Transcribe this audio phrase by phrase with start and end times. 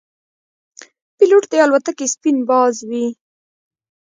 [1.17, 3.05] پیلوټ د الوتکې سپین باز وي.